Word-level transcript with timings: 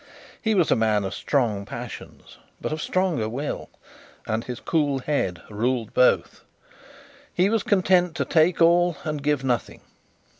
He 0.41 0.55
was 0.55 0.71
a 0.71 0.75
man 0.75 1.03
of 1.03 1.13
strong 1.13 1.63
passions, 1.63 2.39
but 2.59 2.71
of 2.73 2.81
stronger 2.81 3.29
will, 3.29 3.69
and 4.25 4.43
his 4.43 4.59
cool 4.59 4.97
head 4.97 5.43
ruled 5.47 5.93
both. 5.93 6.43
He 7.31 7.51
was 7.51 7.61
content 7.61 8.15
to 8.15 8.25
take 8.25 8.63
all 8.63 8.97
and 9.03 9.21
give 9.21 9.43
nothing. 9.43 9.81